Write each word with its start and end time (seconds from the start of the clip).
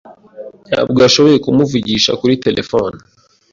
Ntabwo 0.69 0.97
yashoboye 1.05 1.37
kumuvugisha 1.45 2.11
kuri 2.19 2.33
terefone. 2.45 2.97